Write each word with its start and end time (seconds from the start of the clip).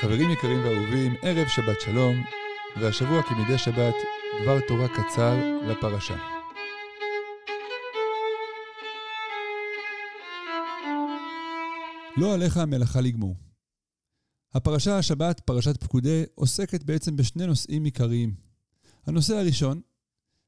חברים 0.00 0.30
יקרים 0.30 0.64
ואהובים, 0.64 1.14
ערב 1.22 1.48
שבת 1.48 1.80
שלום, 1.80 2.24
והשבוע 2.80 3.22
כמדי 3.22 3.58
שבת, 3.58 3.94
דבר 4.42 4.58
תורה 4.68 4.88
קצר 4.88 5.34
לפרשה. 5.68 6.16
לא 12.16 12.34
עליך 12.34 12.56
המלאכה 12.56 13.00
לגמור. 13.00 13.36
הפרשה 14.54 14.98
השבת, 14.98 15.40
פרשת 15.40 15.84
פקודי, 15.84 16.24
עוסקת 16.34 16.82
בעצם 16.82 17.16
בשני 17.16 17.46
נושאים 17.46 17.84
עיקריים. 17.84 18.34
הנושא 19.06 19.36
הראשון 19.36 19.80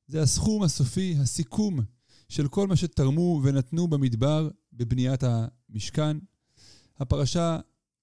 זה 0.06 0.22
הסכום 0.22 0.62
הסופי, 0.62 1.16
הסיכום 1.20 1.80
של 2.28 2.48
כל 2.48 2.66
מה 2.66 2.76
שתרמו 2.76 3.40
ונתנו 3.44 3.88
במדבר 3.88 4.48
בבניית 4.72 5.20
המשכן. 5.22 6.16
הפרשה 6.98 7.58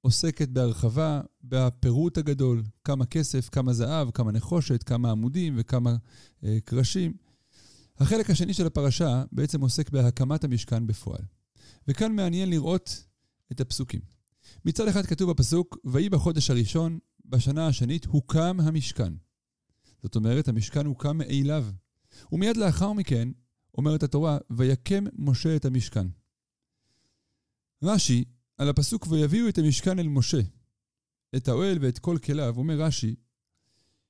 עוסקת 0.06 0.50
בהרחבה, 0.50 1.22
בפירוט 1.44 2.18
הגדול, 2.18 2.64
כמה 2.84 3.06
כסף, 3.06 3.50
כמה 3.50 3.74
זהב, 3.74 4.12
כמה 4.12 4.32
נחושת, 4.32 4.84
כמה 4.84 5.12
עמודים 5.12 5.54
וכמה 5.58 5.96
אה, 6.44 6.58
קרשים. 6.66 7.14
החלק 7.98 8.30
השני 8.30 8.54
של 8.54 8.68
הפרשה 8.68 9.24
בעצם 9.32 9.62
עוסק 9.62 9.90
בהקמת 9.90 10.44
המשכן 10.44 10.88
בפועל. 10.88 11.22
וכאן 11.88 12.16
מעניין 12.16 12.50
לראות 12.50 13.06
את 13.52 13.62
הפסוקים. 13.62 14.02
מצד 14.66 14.88
אחד 14.88 15.06
כתוב 15.06 15.32
בפסוק, 15.32 15.78
ויהי 15.86 16.10
בחודש 16.10 16.50
הראשון, 16.50 17.00
בשנה 17.26 17.68
השנית, 17.68 18.06
הוקם 18.06 18.58
המשכן. 18.60 19.14
זאת 20.04 20.16
אומרת, 20.16 20.48
המשכן 20.48 20.86
הוקם 20.86 21.18
מאליו. 21.18 21.66
ומיד 22.32 22.58
לאחר 22.58 22.94
מכן, 22.94 23.30
אומרת 23.78 24.04
התורה, 24.04 24.38
ויקם 24.50 25.04
משה 25.14 25.56
את 25.56 25.66
המשכן. 25.66 26.08
רש"י, 27.84 28.24
על 28.58 28.70
הפסוק 28.70 29.08
ויביאו 29.08 29.50
את 29.50 29.58
המשכן 29.58 30.00
אל 30.00 30.08
משה, 30.08 30.42
את 31.36 31.48
האוהל 31.48 31.78
ואת 31.82 32.00
כל 32.00 32.18
כליו, 32.24 32.54
אומר 32.58 32.82
רש"י, 32.82 33.16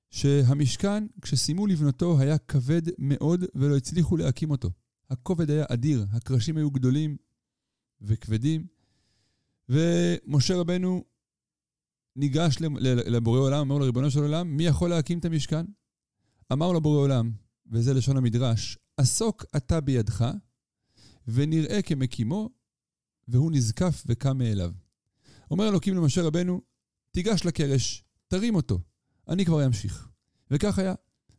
שהמשכן, 0.09 1.07
כשסיימו 1.21 1.67
לבנותו, 1.67 2.19
היה 2.19 2.38
כבד 2.38 2.81
מאוד 2.97 3.43
ולא 3.55 3.77
הצליחו 3.77 4.17
להקים 4.17 4.51
אותו. 4.51 4.69
הכובד 5.09 5.51
היה 5.51 5.66
אדיר, 5.69 6.05
הקרשים 6.11 6.57
היו 6.57 6.71
גדולים 6.71 7.17
וכבדים, 8.01 8.67
ומשה 9.69 10.55
רבנו 10.55 11.03
ניגש 12.16 12.57
לבורא 12.81 13.39
עולם, 13.39 13.59
אמר 13.59 13.77
לו, 13.77 13.85
ריבונו 13.85 14.11
של 14.11 14.19
עולם, 14.19 14.57
מי 14.57 14.66
יכול 14.66 14.89
להקים 14.89 15.19
את 15.19 15.25
המשכן? 15.25 15.66
אמר 16.53 16.71
לו 16.71 16.81
בורא 16.81 16.99
עולם, 16.99 17.31
וזה 17.71 17.93
לשון 17.93 18.17
המדרש, 18.17 18.77
עסוק 18.97 19.45
אתה 19.55 19.81
בידך, 19.81 20.31
ונראה 21.27 21.81
כמקימו, 21.81 22.49
והוא 23.27 23.51
נזקף 23.51 24.03
וקם 24.05 24.37
מאליו. 24.37 24.71
אומר 25.51 25.69
אלוקים 25.69 25.95
למשה 25.95 26.21
רבנו, 26.21 26.61
תיגש 27.11 27.45
לקרש, 27.45 28.03
תרים 28.27 28.55
אותו, 28.55 28.79
אני 29.27 29.45
כבר 29.45 29.65
אמשיך. 29.65 30.09
וכך 30.51 30.79
היה. 30.79 30.93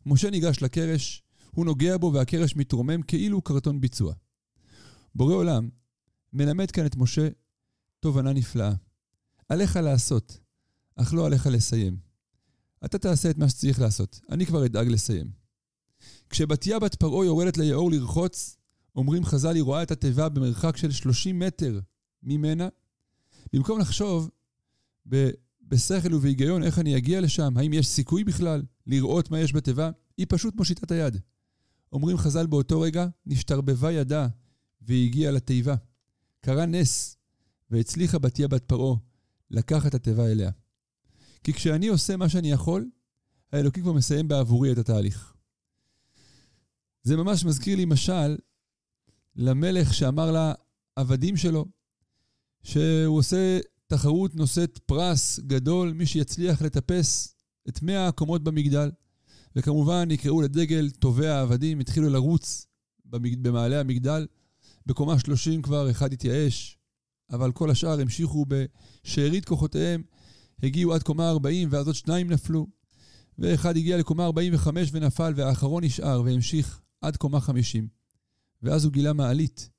משה 0.06 0.31
ניגש 0.31 0.62
לקרש, 0.62 1.23
הוא 1.51 1.65
נוגע 1.65 1.97
בו 1.97 2.12
והקרש 2.12 2.56
מתרומם 2.56 3.03
כאילו 3.03 3.43
קרטון 3.43 3.81
ביצוע. 3.81 4.15
בורא 5.15 5.34
עולם 5.34 5.69
מלמד 6.33 6.70
כאן 6.70 6.87
את 6.87 6.97
משה 6.97 7.28
תובנה 8.00 8.33
נפלאה. 8.33 8.73
עליך 9.48 9.77
לעשות, 9.77 10.39
אך 10.97 11.15
לא 11.15 11.27
עליך 11.27 11.47
לסיים. 11.47 11.97
אתה 12.84 12.98
תעשה 12.98 13.31
את 13.31 13.39
מה 13.39 13.48
שצריך 13.48 13.81
לעשות, 13.81 14.21
אני 14.31 14.47
כבר 14.47 14.67
אדאג 14.67 14.89
לסיים. 14.89 15.31
כשבתיה 16.31 16.78
בת 16.78 16.95
פרעה 16.95 17.27
יורדת 17.27 17.56
ליאור 17.56 17.91
לרחוץ, 17.91 18.56
אומרים 18.97 19.25
חז"ל, 19.25 19.55
היא 19.55 19.63
רואה 19.63 19.83
את 19.83 19.91
התיבה 19.91 20.29
במרחק 20.29 20.77
של 20.77 20.93
30 20.93 21.39
מטר 21.39 21.81
ממנה. 22.23 22.69
במקום 23.53 23.81
לחשוב 23.81 24.31
ב- 25.09 25.31
בשכל 25.63 26.15
ובהיגיון 26.15 26.63
איך 26.63 26.79
אני 26.79 26.97
אגיע 26.97 27.21
לשם, 27.21 27.57
האם 27.57 27.73
יש 27.73 27.89
סיכוי 27.89 28.25
בכלל 28.25 28.63
לראות 28.87 29.31
מה 29.31 29.41
יש 29.41 29.53
בתיבה, 29.53 29.91
היא 30.17 30.27
פשוט 30.29 30.57
מושיטה 30.57 30.81
את 30.85 30.91
היד. 30.91 31.21
אומרים 31.93 32.17
חז"ל 32.17 32.47
באותו 32.47 32.81
רגע, 32.81 33.06
נשתרבבה 33.27 33.93
ידה 33.93 34.29
והיא 34.83 35.06
הגיעה 35.09 35.33
לתיבה. 35.33 35.75
קרה 36.41 36.67
נס, 36.67 37.17
והצליחה 37.71 38.19
בתיה 38.19 38.49
בת 38.49 38.65
פרעה 38.65 38.97
לקחת 39.51 39.87
את 39.87 39.95
התיבה 39.95 40.27
אליה. 40.27 40.51
כי 41.45 41.53
כשאני 41.53 41.89
עושה 41.89 42.17
מה 42.17 42.29
שאני 42.29 42.51
יכול, 42.51 42.91
האלוקים 43.53 43.83
כבר 43.83 43.93
מסיים 43.93 44.29
בעבורי 44.29 44.73
את 44.73 44.79
התהליך. 44.79 45.35
זה 47.03 47.17
ממש 47.17 47.45
מזכיר 47.45 47.77
לי 47.77 47.85
משל 47.85 48.37
למלך 49.37 49.95
שאמר 49.95 50.55
לעבדים 50.97 51.37
שלו, 51.37 51.65
שהוא 52.63 53.19
עושה 53.19 53.59
תחרות 53.87 54.35
נושאת 54.35 54.79
פרס 54.79 55.41
גדול, 55.41 55.93
מי 55.93 56.07
שיצליח 56.07 56.63
לטפס 56.63 57.35
את 57.69 57.83
מאה 57.83 58.09
הקומות 58.09 58.45
במגדל. 58.45 58.91
וכמובן 59.57 60.05
נקראו 60.09 60.43
לדגל 60.43 60.91
טובי 60.91 61.29
העבדים, 61.29 61.81
התחילו 61.81 62.09
לרוץ 62.09 62.67
במעלה 63.05 63.81
המגדל. 63.81 64.27
בקומה 64.87 65.19
30 65.19 65.63
כבר 65.63 65.91
אחד 65.91 66.13
התייאש, 66.13 66.79
אבל 67.31 67.53
כל 67.53 67.71
השאר 67.71 68.01
המשיכו 68.01 68.45
בשארית 68.49 69.45
כוחותיהם, 69.45 70.03
הגיעו 70.63 70.95
עד 70.95 71.03
קומה 71.03 71.29
40 71.29 71.69
ואז 71.71 71.87
עוד 71.87 71.95
שניים 71.95 72.31
נפלו. 72.33 72.67
ואחד 73.39 73.77
הגיע 73.77 73.99
לקומה 73.99 74.25
45 74.25 74.91
ונפל, 74.93 75.33
והאחרון 75.37 75.85
נשאר 75.85 76.23
והמשיך 76.25 76.81
עד 77.01 77.17
קומה 77.17 77.41
50. 77.41 77.96
ואז 78.62 78.84
הוא 78.84 78.93
גילה 78.93 79.12
מעלית 79.12 79.71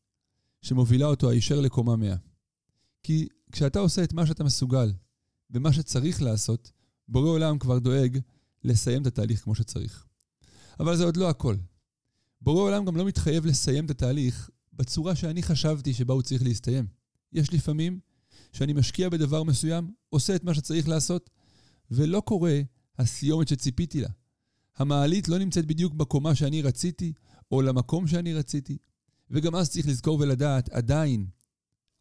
שמובילה 0.61 1.05
אותו 1.05 1.29
הישר 1.29 1.59
לקומה 1.59 1.95
100. 1.95 2.15
כי 3.03 3.27
כשאתה 3.51 3.79
עושה 3.79 4.03
את 4.03 4.13
מה 4.13 4.25
שאתה 4.25 4.43
מסוגל 4.43 4.93
ומה 5.51 5.73
שצריך 5.73 6.21
לעשות, 6.21 6.71
בורא 7.07 7.29
עולם 7.29 7.57
כבר 7.57 7.79
דואג 7.79 8.19
לסיים 8.63 9.01
את 9.01 9.07
התהליך 9.07 9.43
כמו 9.43 9.55
שצריך. 9.55 10.05
אבל 10.79 10.97
זה 10.97 11.03
עוד 11.03 11.17
לא 11.17 11.29
הכל. 11.29 11.55
בורא 12.41 12.61
עולם 12.61 12.85
גם 12.85 12.97
לא 12.97 13.05
מתחייב 13.05 13.45
לסיים 13.45 13.85
את 13.85 13.89
התהליך 13.89 14.49
בצורה 14.73 15.15
שאני 15.15 15.43
חשבתי 15.43 15.93
שבה 15.93 16.13
הוא 16.13 16.21
צריך 16.21 16.43
להסתיים. 16.43 16.87
יש 17.33 17.53
לפעמים 17.53 17.99
שאני 18.53 18.73
משקיע 18.73 19.09
בדבר 19.09 19.43
מסוים, 19.43 19.91
עושה 20.09 20.35
את 20.35 20.43
מה 20.43 20.53
שצריך 20.53 20.87
לעשות, 20.87 21.29
ולא 21.91 22.19
קורה 22.25 22.61
הסיומת 22.97 23.47
שציפיתי 23.47 24.01
לה. 24.01 24.09
המעלית 24.77 25.27
לא 25.27 25.37
נמצאת 25.37 25.65
בדיוק 25.65 25.93
בקומה 25.93 26.35
שאני 26.35 26.61
רציתי, 26.61 27.13
או 27.51 27.61
למקום 27.61 28.07
שאני 28.07 28.33
רציתי. 28.33 28.77
וגם 29.29 29.55
אז 29.55 29.69
צריך 29.69 29.87
לזכור 29.87 30.19
ולדעת, 30.19 30.69
עדיין, 30.69 31.25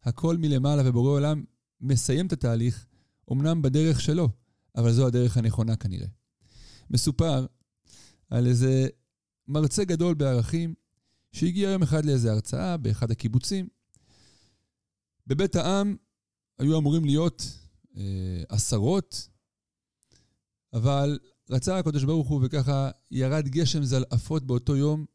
הכל 0.03 0.37
מלמעלה 0.37 0.89
ובורא 0.89 1.11
עולם 1.11 1.43
מסיים 1.81 2.27
את 2.27 2.33
התהליך, 2.33 2.85
אמנם 3.31 3.61
בדרך 3.61 4.01
שלו, 4.01 4.29
אבל 4.75 4.91
זו 4.91 5.07
הדרך 5.07 5.37
הנכונה 5.37 5.75
כנראה. 5.75 6.07
מסופר 6.89 7.45
על 8.29 8.47
איזה 8.47 8.87
מרצה 9.47 9.83
גדול 9.83 10.13
בערכים, 10.13 10.73
שהגיע 11.31 11.69
יום 11.69 11.83
אחד 11.83 12.05
לאיזה 12.05 12.31
הרצאה 12.31 12.77
באחד 12.77 13.11
הקיבוצים. 13.11 13.67
בבית 15.27 15.55
העם 15.55 15.95
היו 16.59 16.77
אמורים 16.77 17.05
להיות 17.05 17.43
אה, 17.97 18.43
עשרות, 18.49 19.29
אבל 20.73 21.19
רצה 21.49 21.77
הקדוש 21.77 22.03
ברוך 22.03 22.27
הוא 22.27 22.41
וככה 22.43 22.91
ירד 23.11 23.47
גשם 23.47 23.83
זלעפות 23.83 24.43
באותו 24.43 24.75
יום, 24.75 25.05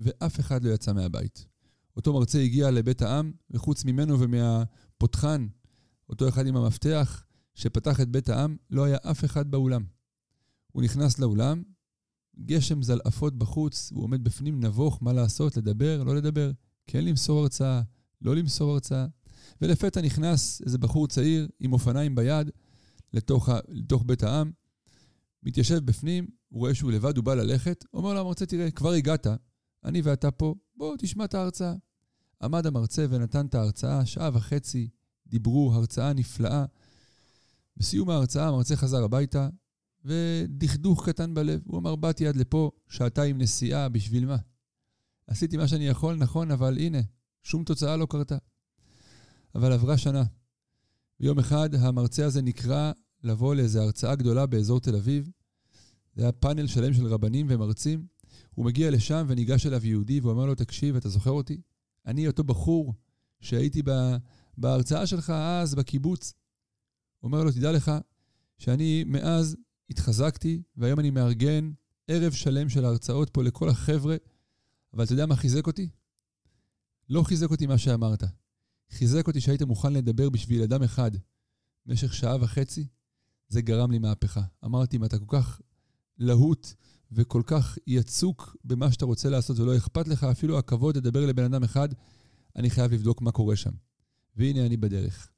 ואף 0.00 0.40
אחד 0.40 0.64
לא 0.64 0.70
יצא 0.70 0.92
מהבית. 0.92 1.46
אותו 1.96 2.12
מרצה 2.12 2.38
הגיע 2.38 2.70
לבית 2.70 3.02
העם, 3.02 3.32
וחוץ 3.50 3.84
ממנו 3.84 4.20
ומהפותחן, 4.20 5.46
אותו 6.08 6.28
אחד 6.28 6.46
עם 6.46 6.56
המפתח 6.56 7.24
שפתח 7.54 8.00
את 8.00 8.08
בית 8.08 8.28
העם, 8.28 8.56
לא 8.70 8.84
היה 8.84 8.98
אף 9.10 9.24
אחד 9.24 9.50
באולם. 9.50 9.84
הוא 10.72 10.82
נכנס 10.82 11.18
לאולם, 11.18 11.62
גשם 12.44 12.82
זלעפות 12.82 13.38
בחוץ, 13.38 13.92
והוא 13.92 14.04
עומד 14.04 14.24
בפנים 14.24 14.64
נבוך, 14.64 15.02
מה 15.02 15.12
לעשות, 15.12 15.56
לדבר, 15.56 16.02
לא 16.02 16.16
לדבר, 16.16 16.50
כן 16.86 17.04
למסור 17.04 17.40
הרצאה, 17.40 17.82
לא 18.22 18.36
למסור 18.36 18.72
הרצאה. 18.72 19.06
ולפתע 19.62 20.00
נכנס 20.00 20.62
איזה 20.62 20.78
בחור 20.78 21.08
צעיר 21.08 21.48
עם 21.60 21.72
אופניים 21.72 22.14
ביד 22.14 22.50
לתוך, 23.12 23.48
ה, 23.48 23.58
לתוך 23.68 24.04
בית 24.06 24.22
העם, 24.22 24.52
מתיישב 25.42 25.78
בפנים, 25.78 26.26
הוא 26.48 26.60
רואה 26.60 26.74
שהוא 26.74 26.92
לבד, 26.92 27.16
הוא 27.16 27.24
בא 27.24 27.34
ללכת, 27.34 27.84
אומר 27.94 28.14
לו 28.14 28.20
המרצה, 28.20 28.46
תראה, 28.46 28.70
כבר 28.70 28.92
הגעת, 28.92 29.26
אני 29.84 30.00
ואתה 30.00 30.30
פה, 30.30 30.54
בוא 30.76 30.96
תשמע 30.98 31.24
את 31.24 31.34
ההרצאה. 31.34 31.74
עמד 32.42 32.66
המרצה 32.66 33.06
ונתן 33.10 33.46
את 33.46 33.54
ההרצאה, 33.54 34.06
שעה 34.06 34.30
וחצי, 34.32 34.88
דיברו, 35.26 35.72
הרצאה 35.74 36.12
נפלאה. 36.12 36.64
בסיום 37.76 38.10
ההרצאה 38.10 38.48
המרצה 38.48 38.76
חזר 38.76 39.04
הביתה, 39.04 39.48
ודכדוך 40.04 41.08
קטן 41.08 41.34
בלב. 41.34 41.60
הוא 41.64 41.78
אמר, 41.78 41.96
באתי 41.96 42.26
עד 42.26 42.36
לפה, 42.36 42.70
שעתיים 42.88 43.38
נסיעה, 43.38 43.88
בשביל 43.88 44.26
מה? 44.26 44.36
עשיתי 45.26 45.56
מה 45.56 45.68
שאני 45.68 45.88
יכול, 45.88 46.16
נכון, 46.16 46.50
אבל 46.50 46.78
הנה, 46.78 46.98
שום 47.42 47.64
תוצאה 47.64 47.96
לא 47.96 48.06
קרתה. 48.10 48.36
אבל 49.54 49.72
עברה 49.72 49.98
שנה. 49.98 50.24
ביום 51.20 51.38
אחד 51.38 51.74
המרצה 51.74 52.26
הזה 52.26 52.42
נקרא 52.42 52.92
לבוא 53.22 53.54
לאיזו 53.54 53.80
הרצאה 53.80 54.14
גדולה 54.14 54.46
באזור 54.46 54.80
תל 54.80 54.96
אביב. 54.96 55.30
זה 56.14 56.22
היה 56.22 56.32
פאנל 56.32 56.66
שלם 56.66 56.94
של 56.94 57.06
רבנים 57.06 57.46
ומרצים. 57.48 58.06
הוא 58.58 58.66
מגיע 58.66 58.90
לשם 58.90 59.26
וניגש 59.28 59.66
אליו 59.66 59.86
יהודי 59.86 60.20
ואומר 60.20 60.46
לו, 60.46 60.54
תקשיב, 60.54 60.96
אתה 60.96 61.08
זוכר 61.08 61.30
אותי? 61.30 61.60
אני 62.06 62.26
אותו 62.26 62.44
בחור 62.44 62.94
שהייתי 63.40 63.82
בהרצאה 64.56 65.06
שלך 65.06 65.30
אז 65.30 65.74
בקיבוץ. 65.74 66.34
הוא 67.18 67.28
אומר 67.28 67.44
לו, 67.44 67.50
תדע 67.52 67.72
לך 67.72 67.92
שאני 68.58 69.04
מאז 69.04 69.56
התחזקתי, 69.90 70.62
והיום 70.76 71.00
אני 71.00 71.10
מארגן 71.10 71.72
ערב 72.08 72.32
שלם 72.32 72.68
של 72.68 72.84
הרצאות 72.84 73.30
פה 73.30 73.42
לכל 73.42 73.68
החבר'ה, 73.68 74.16
אבל 74.94 75.04
אתה 75.04 75.12
יודע 75.12 75.26
מה 75.26 75.36
חיזק 75.36 75.66
אותי? 75.66 75.88
לא 77.08 77.22
חיזק 77.22 77.50
אותי 77.50 77.66
מה 77.66 77.78
שאמרת. 77.78 78.24
חיזק 78.90 79.26
אותי 79.26 79.40
שהיית 79.40 79.62
מוכן 79.62 79.92
לדבר 79.92 80.30
בשביל 80.30 80.62
אדם 80.62 80.82
אחד 80.82 81.10
במשך 81.86 82.14
שעה 82.14 82.36
וחצי, 82.40 82.86
זה 83.48 83.62
גרם 83.62 83.90
לי 83.90 83.98
מהפכה. 83.98 84.42
אמרתי, 84.64 84.96
אם 84.96 85.04
אתה 85.04 85.18
כל 85.18 85.38
כך 85.38 85.60
להוט 86.18 86.66
וכל 87.12 87.42
כך 87.46 87.78
יצוק 87.86 88.56
במה 88.64 88.92
שאתה 88.92 89.04
רוצה 89.04 89.30
לעשות 89.30 89.58
ולא 89.58 89.76
אכפת 89.76 90.08
לך 90.08 90.24
אפילו 90.24 90.58
הכבוד 90.58 90.96
לדבר 90.96 91.26
לבן 91.26 91.44
אדם 91.44 91.62
אחד, 91.62 91.88
אני 92.56 92.70
חייב 92.70 92.92
לבדוק 92.92 93.22
מה 93.22 93.32
קורה 93.32 93.56
שם. 93.56 93.70
והנה 94.36 94.66
אני 94.66 94.76
בדרך. 94.76 95.30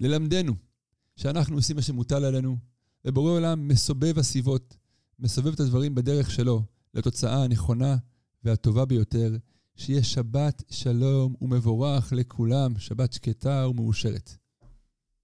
ללמדנו 0.00 0.54
שאנחנו 1.16 1.56
עושים 1.56 1.76
מה 1.76 1.82
שמוטל 1.82 2.24
עלינו, 2.24 2.56
ובורא 3.04 3.30
עולם 3.30 3.68
מסובב 3.68 4.18
הסיבות, 4.18 4.76
מסובב 5.18 5.52
את 5.52 5.60
הדברים 5.60 5.94
בדרך 5.94 6.30
שלו 6.30 6.62
לתוצאה 6.94 7.44
הנכונה 7.44 7.96
והטובה 8.44 8.84
ביותר, 8.84 9.36
שיהיה 9.76 10.02
שבת 10.02 10.62
שלום 10.70 11.34
ומבורך 11.40 12.12
לכולם, 12.12 12.78
שבת 12.78 13.12
שקטה 13.12 13.66
ומאושרת. 13.70 14.36